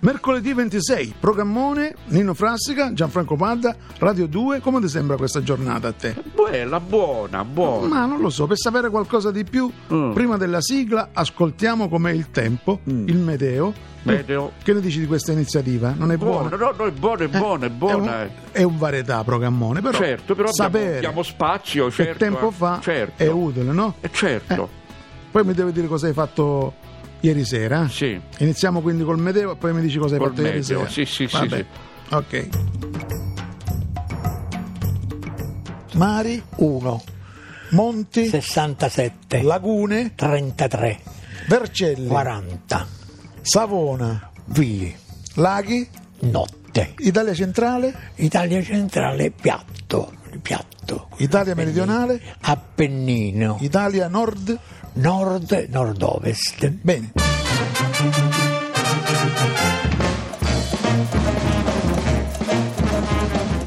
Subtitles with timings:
[0.00, 4.60] Mercoledì 26, programmone, Nino Frassica, Gianfranco Padda, Radio 2.
[4.60, 6.14] Come ti sembra questa giornata a te?
[6.34, 7.88] Bella, buona, buona.
[7.88, 10.12] Ma non lo so, per sapere qualcosa di più, Mm.
[10.12, 13.08] prima della sigla ascoltiamo com'è il tempo, Mm.
[13.08, 13.74] il meteo.
[14.02, 14.52] Meteo.
[14.62, 15.92] Che ne dici di questa iniziativa?
[15.96, 16.48] Non è buona?
[16.48, 18.20] Buona, no, no, è buona, è buona, è buona.
[18.20, 18.24] È eh.
[18.24, 22.18] un, è un varietà programmone, però certo, però sapere abbiamo spazio, che certo.
[22.18, 22.52] tempo eh.
[22.52, 23.20] fa certo.
[23.20, 23.94] è utile, no?
[24.00, 24.68] Eh, certo,
[25.32, 26.86] Poi mi devi dire cosa hai fatto
[27.20, 27.88] ieri sera.
[27.88, 28.20] sì.
[28.38, 30.90] Iniziamo quindi col meteo e poi mi dici cosa hai Col fatto ieri meteo, sera.
[30.90, 31.64] sì, sì, sì, Vabbè.
[32.10, 32.48] Ok.
[35.94, 37.02] Mari 1,
[37.70, 40.98] Monti, 67, lagune, 33,
[41.48, 42.86] Vercelli, 40,
[43.42, 44.94] Savona, Villi,
[45.34, 45.86] laghi,
[46.20, 46.94] notte.
[46.98, 51.08] Italia centrale, Italia centrale, piatto, piatto.
[51.16, 54.56] Italia meridionale, Appennino, Italia nord.
[54.94, 56.68] Nord, nord-ovest.
[56.68, 57.12] Bene.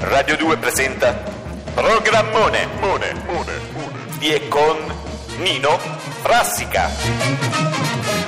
[0.00, 1.12] Radio 2 presenta
[1.74, 3.98] Programmone Mone, Mone, Mone.
[4.18, 4.76] di e con
[5.38, 5.78] Nino
[6.22, 8.23] Frassica.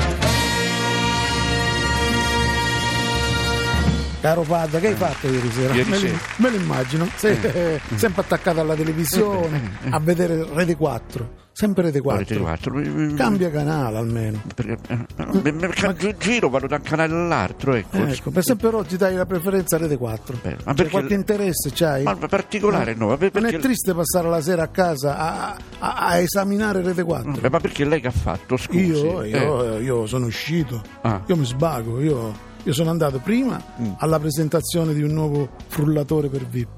[4.27, 5.73] Caro Padda, che hai fatto ieri sera?
[5.73, 6.13] Ieri me, sera.
[6.13, 7.09] Lo, me lo immagino.
[7.15, 11.45] Sei eh, sempre attaccato alla televisione a vedere Rete 4.
[11.53, 12.25] Sempre Rete 4.
[12.25, 13.15] Rete 4.
[13.15, 14.43] Cambia canale almeno.
[14.53, 17.99] Perché, eh, no, giro, vado da un canale all'altro, ecco.
[17.99, 20.39] Ecco, per esempio oggi dai la preferenza a Rete 4.
[20.43, 22.03] Beh, ma perché- qualche interesse c'hai?
[22.03, 25.57] Ma particolare no, ma per- Non è perché- triste passare la sera a casa a,
[25.79, 27.31] a- a esaminare Rete 4?
[27.31, 28.57] Vabbè, ma perché lei che ha fatto?
[28.57, 28.81] Scusi.
[28.81, 31.23] Io, Eh, io, io sono uscito, Ah.
[31.25, 32.35] io mi sbago, io,
[32.67, 33.93] io sono andato prima Mm.
[33.99, 36.69] alla presentazione di un nuovo frullatore per VIP.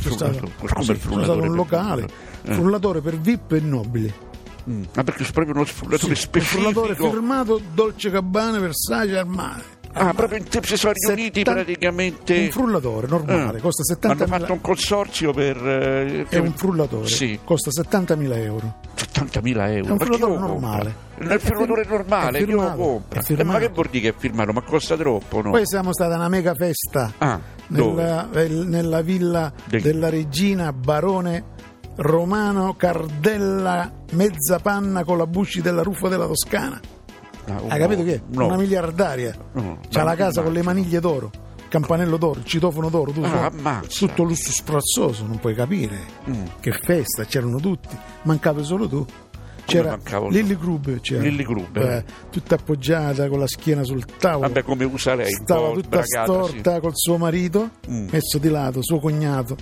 [0.00, 0.50] Sono stato?
[0.58, 2.12] Come sì, stato un per locale, VIP?
[2.50, 2.54] Eh.
[2.54, 4.12] frullatore per VIP e nobili.
[4.68, 6.60] mm, Ma perché è proprio uno sfrullatore Sì, un specifico?
[6.70, 9.62] frullatore firmato Dolce Gabbana, Versace, Armani.
[9.92, 12.38] Ah, proprio in si sono riuniti 70 praticamente.
[12.44, 13.60] Un frullatore normale, Eh.
[13.60, 15.56] costa Hanno 70.000 fatto un consorzio per.
[15.66, 18.74] eh, È un frullatore, Sì, costa 70.000 euro.
[18.94, 19.88] 70.000 euro.
[19.88, 20.46] È un frullatore lo compra?
[20.68, 20.94] normale.
[21.18, 23.20] È il frullatore È normale, lo firmato, compra?
[23.20, 23.48] è firmato.
[23.48, 24.52] Eh, ma che vuol dire che è firmato?
[24.52, 25.50] Ma costa troppo, no?
[25.50, 31.44] Poi siamo stati a una mega festa Ah, nella, nella villa Del- della regina Barone
[31.96, 36.80] Romano Cardella mezza panna con la busci della ruffa della Toscana.
[37.56, 38.20] Ah, Hai capito che?
[38.32, 38.46] No.
[38.46, 39.34] Una miliardaria.
[39.52, 41.30] No, C'ha la casa con le maniglie d'oro,
[41.68, 43.26] campanello d'oro, il citofono d'oro, tutto,
[43.62, 45.98] Ah, tutto lusso sprazzoso, non puoi capire.
[46.28, 46.44] Mm.
[46.60, 49.04] Che festa, c'erano tutti, mancavi solo tu.
[49.66, 49.96] C'era?
[50.30, 51.22] Lilli Gruber, c'era.
[51.22, 51.82] Lilli Gruber.
[51.84, 54.48] Eh, tutta appoggiata con la schiena sul tavolo.
[54.48, 55.30] Vabbè, come usa lei?
[55.30, 58.08] Stava tutta sbragata, storta col suo marito, Mm.
[58.10, 59.56] messo di lato, suo cognato.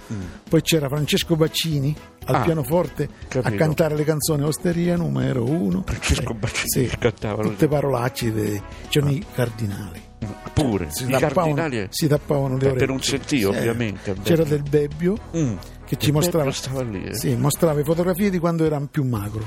[0.49, 1.95] Poi c'era Francesco Baccini
[2.29, 3.55] al Ah, pianoforte capito.
[3.55, 5.83] a cantare le canzoni Osteria numero uno.
[5.87, 10.01] Francesco Eh, Baccini che cantava Tutte parolacce, de- c'erano i cardinali.
[10.21, 10.27] sì.
[10.53, 12.87] Pure, Si tappavano, si tappavano le Eh, per orecchie.
[12.87, 13.59] non sentire, Sì.
[13.59, 15.55] ovviamente, C'era del Bebbio Mm.
[15.87, 16.51] che ci mostrava,
[16.83, 17.15] lì, eh.
[17.15, 19.47] sì, mostrava le fotografie di quando era più magro.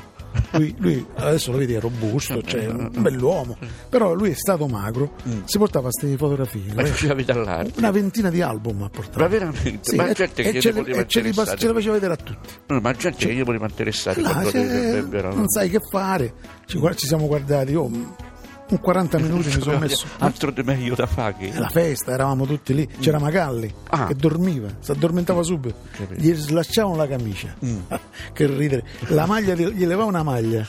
[0.51, 3.57] Lui, lui, adesso lo vedi, è robusto, cioè, un bell'uomo,
[3.89, 5.13] però lui è stato magro,
[5.45, 6.73] si portava queste fotografie.
[6.73, 6.75] Mm.
[6.75, 7.73] Ma faceva vita all'arte.
[7.77, 9.19] Una ventina di album ha portato.
[9.19, 9.79] Ma veramente?
[9.81, 11.73] Sì, ma e, gente e che ce, gli le, poteva e ce, li ce le
[11.73, 12.49] faceva vedere a tutti.
[12.67, 16.33] No, ma gente che gli poteva interessare Là, erano- non sai che fare.
[16.65, 17.89] Ci, ci siamo guardati, oh,
[18.71, 20.05] un 40 minuti mi sono messo.
[20.19, 22.87] altro di meglio da fare che La festa, eravamo tutti lì.
[22.99, 24.07] C'era Magalli Ah.
[24.07, 25.75] che dormiva, si addormentava subito.
[25.91, 26.21] Capito.
[26.21, 27.53] Gli slasciavano la camicia.
[28.33, 28.83] che ridere.
[29.07, 30.65] La maglia, gli levava una maglia.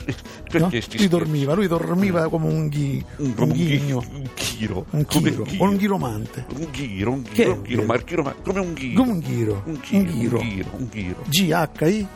[0.52, 0.68] No?
[0.96, 5.42] Lui dormiva, lui dormiva come un, ghi, un, un ghigno, ghi- un chiro un chiro,
[5.44, 5.64] ghiro.
[5.64, 6.46] o un ghiromante.
[6.56, 9.12] un ghiro un è un ghiro un ma il ghiro ma- come un ghiro Come
[9.12, 9.62] un ghiro.
[9.64, 10.38] un ghiro.
[10.38, 12.06] un ghiro un ghiro G-H-I.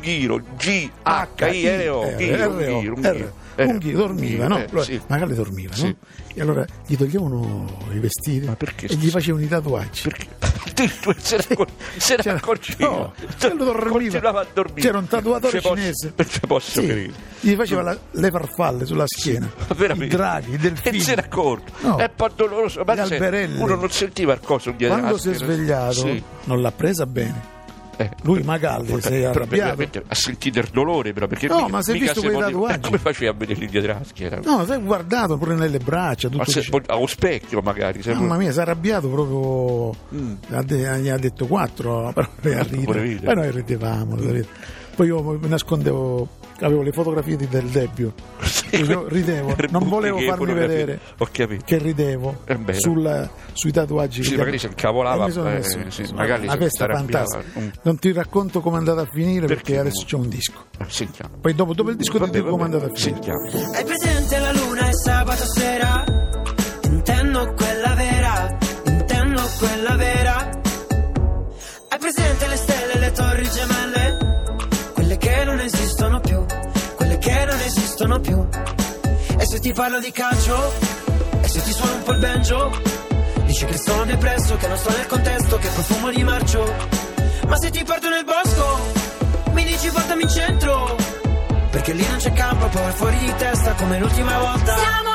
[0.00, 4.58] Ghiro G H I R O R, ghiro un ghiro ghiro Un ghiro, dormiva, no?
[4.58, 5.00] Eh, sì.
[5.08, 5.86] Magari dormiva, Sì.
[5.88, 5.94] no?
[6.32, 8.46] E allora gli toglievano i vestiti
[8.86, 10.02] e gli facevano i tatuaggi.
[10.08, 10.28] perché
[11.20, 13.12] se ne C'era- accorgeva no,
[13.90, 16.12] continuava a dormire C'era un tatuatore posso- cinese.
[16.26, 19.50] ci posso Sì, Gli faceva la- le farfalle sulla schiena.
[19.76, 20.14] Veramente?
[20.14, 21.00] I draghi, i E delfini.
[21.00, 21.72] se ne accorto.
[21.80, 21.96] No.
[21.98, 22.82] È doloroso.
[22.84, 26.22] Ma uno non sentiva il coso dietro Quando si è svegliato Sì.
[26.44, 27.58] non l'ha presa bene.
[28.00, 28.10] Eh.
[28.22, 30.02] Lui Magalli Però- si è arrabbiato.
[30.06, 32.74] ha sentito il dolore però perché No, mica- ma è mica visto quei tatuaggi.
[32.74, 36.28] Eh, come faceva a vederli dietro la schiena No, si è guardato pure nelle braccia,
[36.28, 39.94] tutto se, allo specchio magari se- Mamma mia, si è arrabbiato proprio.
[40.14, 40.32] Mm.
[40.50, 42.10] Ha de- gli ha detto quattro,
[42.40, 43.18] però ha Pure.
[43.22, 44.16] Poi noi ridevamo.
[44.16, 44.46] ridere.
[44.96, 46.28] Poi io mi nascondevo
[46.60, 48.12] avevo le fotografie di Del Debbio.
[48.72, 51.64] Io ridevo, non volevo farmi vedere Ho capito.
[51.66, 54.22] che ridevo È sul- sui tatuaggi.
[54.22, 57.24] Sì, che- magari si incavolava, eh, messo- sì, magari la si festa arrabbiava.
[57.26, 57.60] fantastica.
[57.60, 57.68] Mm.
[57.82, 60.64] Non ti racconto come è andata a finire perché, Perché adesso c'è un disco.
[60.78, 61.36] Eh, Sentiamo.
[61.40, 63.22] Poi dopo, dopo il disco ti Vabbè, dico come è andata a finire.
[63.22, 63.72] Sentiamo.
[63.74, 66.19] Hai presente la luna e sabato sera?
[78.10, 78.46] Esistono più.
[79.38, 80.72] E se ti parlo di calcio?
[81.40, 82.82] E se ti suono un po' il banjo?
[83.44, 86.74] Dici che sono depresso, che non sto nel contesto, che profumo di marcio.
[87.46, 88.80] Ma se ti porto nel bosco,
[89.52, 90.96] mi dici portami in centro.
[91.70, 94.76] Perché lì non c'è campo, poi fuori di testa come l'ultima volta.
[94.76, 95.09] Siamo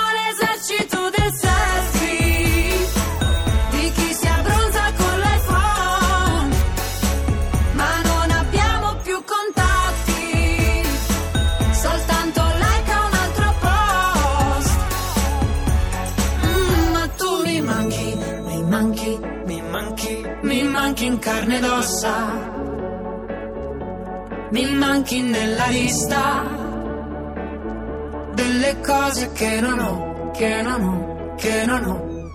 [21.96, 22.52] ossa,
[24.52, 26.44] mi manchi nella lista
[28.34, 32.30] delle cose che non ho, che non ho, che non ho.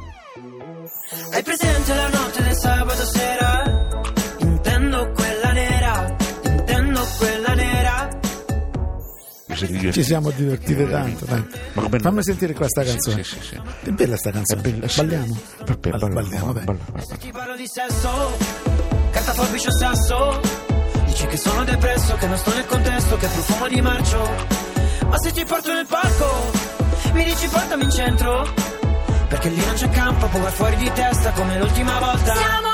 [1.32, 3.98] hai presente la notte del sabato sera?
[4.38, 8.08] Intendo quella nera, intendo quella nera.
[9.92, 11.58] Ci siamo divertiti tanto, tanto.
[11.74, 11.88] No?
[12.00, 13.22] Fammi sentire questa canzone.
[13.22, 13.60] Sì, sì, sì.
[13.82, 14.62] È bella sta canzone.
[14.62, 15.00] È bella, sì.
[15.04, 15.38] Balliamo?
[16.08, 17.16] Balliamo, balla, balla.
[17.18, 18.69] Ti parlo di sesso,
[19.20, 20.40] carta forbice o sasso.
[21.04, 24.30] Dici che sono depresso, che non sto nel contesto, che profumo di marcio.
[25.08, 26.50] Ma se ti porto nel parco,
[27.12, 28.52] mi dici portami in centro.
[29.28, 32.34] Perché lì non c'è campo, vai fuori di testa come l'ultima volta.
[32.34, 32.69] Siamo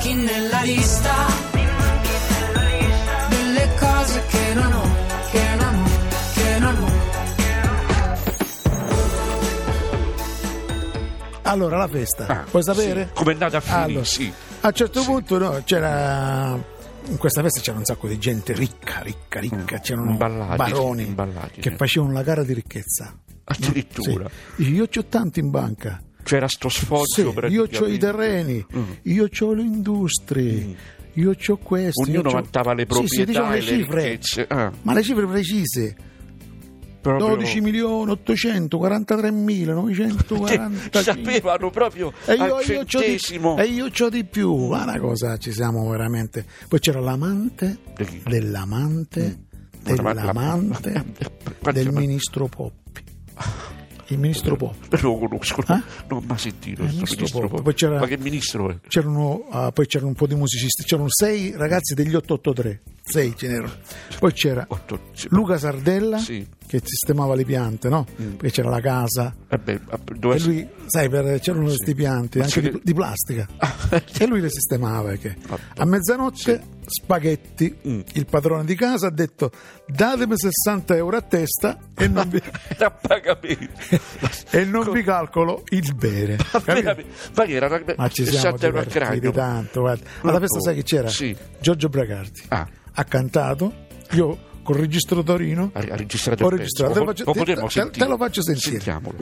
[0.00, 1.12] manchi nella lista
[3.28, 4.88] delle cose che non ho,
[5.30, 5.88] che non ho,
[6.34, 6.88] che non ho.
[11.42, 12.26] Allora, la festa.
[12.26, 13.08] Ah, Vuoi sapere?
[13.08, 13.12] sì.
[13.14, 13.82] Com'è andata a finire?
[13.84, 14.32] Allora, Sì.
[14.62, 16.78] A un certo punto no, c'era...
[17.08, 19.78] In questa festa c'era un sacco di gente ricca, ricca, ricca.
[19.80, 21.76] C'erano Imballati, baroni imballati, che sì.
[21.76, 23.12] facevano la gara di ricchezza.
[23.44, 24.28] Addirittura.
[24.28, 24.62] Sì.
[24.62, 26.00] Dice, io ho tanto in banca.
[26.22, 28.82] C'era sto sfoggio Sì, io ho i terreni, Mm.
[29.02, 30.76] io ho le industrie,
[31.14, 32.02] io ho questo.
[32.02, 34.20] Ognuno vantava le Sì, sì, proprietà diciamo le cifre.
[34.48, 35.96] Ah, Ma le cifre precise.
[37.00, 43.54] proprio- 12 milioni 843 mila 940 Sapevano proprio e io, al io centesimo.
[43.54, 47.78] di, e io c'ho di più ma una cosa ci siamo veramente poi c'era l'amante
[48.22, 49.44] dell'amante
[50.02, 51.04] Ma- la- dell'amante
[51.72, 53.02] del ministro Poppi
[54.12, 55.64] il ministro Poppi Lo conosco, Eh?
[56.08, 57.48] non ho mai sentito Eh, questo ministro ministro.
[57.48, 57.62] Poppi.
[57.62, 58.76] Poi c'era- Ma che ministro è?
[58.88, 63.48] c'erano ah, poi c'erano un po' di musicisti c'erano sei ragazzi degli 883 sei ce
[63.48, 63.72] n'erano
[64.18, 66.46] poi c'era Otto- Luca Sardella Sì.
[66.70, 68.06] Che sistemava le piante no?
[68.22, 68.34] Mm.
[68.34, 69.80] poi c'era la casa Vabbè,
[70.16, 73.48] dove e lui sai per, c'erano questi pianti Ma anche sì di, che- di plastica
[74.20, 75.60] e lui le sistemava che Vabbè.
[75.78, 78.00] a mezzanotte spaghetti Mm.
[78.14, 79.50] il padrone di casa ha detto
[79.86, 82.40] datemi 60 euro a testa e non vi,
[84.50, 86.36] e non vi calcolo il bere?
[86.52, 90.04] Ma che era ma ci siamo 60 euro a divertiti tanto guarda.
[90.22, 91.08] alla festa sai chi c'era?
[91.08, 91.36] Sì.
[91.60, 92.68] Giorgio Bragardi Ah.
[92.92, 93.72] ha cantato
[94.12, 94.38] io
[94.70, 95.70] col registro Torino?
[95.72, 98.70] Ha, ha registrato ho registrato lo faccio, Lo te- te lo faccio sentire.
[98.80, 99.16] Sentiamolo.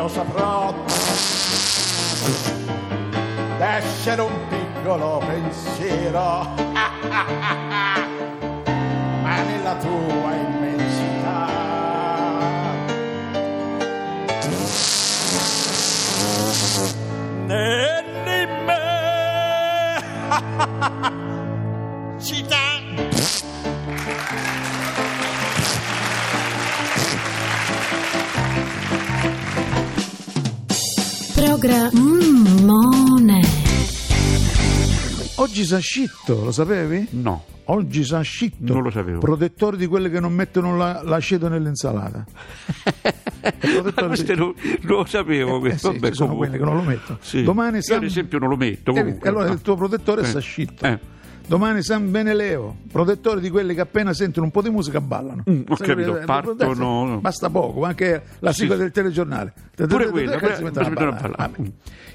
[0.00, 0.72] Io saprò
[3.58, 6.54] d'essere un piccolo pensiero,
[9.22, 11.48] ma nella tua immensità.
[18.24, 18.78] di me.
[31.60, 33.40] Programmone.
[35.36, 37.06] Oggi Sascitto, lo sapevi?
[37.10, 37.44] No.
[37.64, 38.72] Oggi Sascitto.
[38.72, 39.18] Non lo sapevo.
[39.18, 42.24] Protettori di quelle che non mettono la- l'aceto nell'insalata.
[43.60, 45.56] Questo non, non lo sapevo.
[45.56, 45.92] Eh, questo.
[45.92, 46.48] sì, Vabbè, sono comunque.
[46.48, 47.18] quelli che non lo mettono.
[47.20, 47.42] Sì.
[47.42, 48.90] Domani Io, ad esempio, non lo metto.
[48.92, 49.28] Eh, Comunque.
[49.28, 50.28] allora il tuo protettore è Eh.
[50.28, 50.86] Sascitto.
[51.50, 55.42] Domani San Beneleo, protettore di quelli che appena sentono un po' di musica ballano.
[55.50, 59.52] Mm, ho Sai, capito, eh, partono- Basta poco, anche la sigla del telegiornale.
[59.74, 60.38] Pure quella.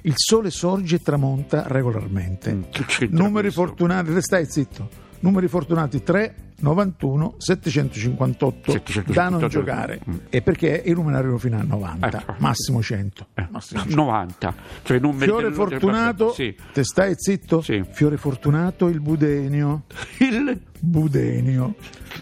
[0.04, 2.54] Il sole sorge e tramonta regolarmente.
[2.54, 2.62] Mm,
[3.10, 4.88] Numeri fortunati, stai zitto.
[5.20, 10.00] Numeri fortunati 3, 91, 758, 758, da non giocare.
[10.10, 10.16] mm.
[10.30, 12.36] E perché i numeri arrivano fino a 90, Ecco.
[12.40, 13.28] massimo 100.
[13.36, 13.96] Eh, Massimo 100.
[13.96, 14.56] 90.
[14.84, 16.56] Cioè, numeri Fiore fortunato, Sì.
[16.74, 17.62] te stai zitto?
[17.62, 17.84] Sì.
[17.92, 19.84] Fiore fortunato, il budenio.
[20.20, 20.60] Il...
[20.80, 21.76] Budenio.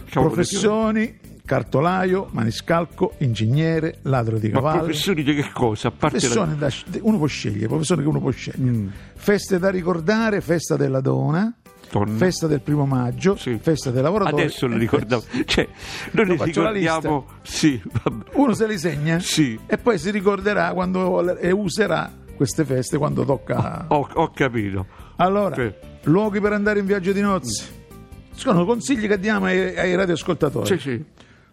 [0.10, 4.78] Cavolo Professioni, cartolaio, maniscalco, ingegnere, ladro di Ma cavalli.
[4.80, 5.92] professioni di che cosa?
[5.92, 6.70] Parte la- da-
[7.02, 8.90] uno può scegliere, professione che uno può scegliere.
[9.16, 11.54] Feste da ricordare, festa della donna,
[12.00, 12.18] Donna.
[12.18, 13.58] festa del primo maggio, Sì.
[13.62, 14.42] festa dei lavoratori.
[14.44, 15.24] Adesso lo ricordavo.
[15.46, 15.68] Cioè,
[16.12, 17.26] noi li ricordiamo.
[17.44, 17.82] Sì.
[18.34, 19.60] Uno se li segna Sì.
[19.68, 23.86] e poi si ricorderà quando, e userà queste feste quando tocca.
[23.90, 24.86] Ho, ho capito.
[25.18, 25.72] Allora, Sì.
[26.10, 27.82] luoghi per andare in viaggio di nozze.
[28.36, 30.66] Sono consigli che diamo ai, ai radioascoltatori.
[30.66, 31.06] Sì, sì.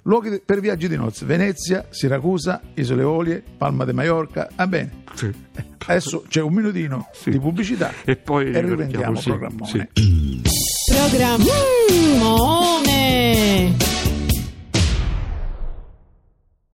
[0.03, 4.49] Luoghi per viaggi di nozze: Venezia, Siracusa, Isole Olie, Palma de Mallorca.
[4.57, 5.03] Va bene.
[5.15, 5.31] sì.
[5.87, 7.31] Adesso c'è un minutino Sì.
[7.31, 9.89] di pubblicità E poi e riprendiamo, sì, il programmone.
[9.95, 10.43] sì.
[10.93, 13.77] Programmone.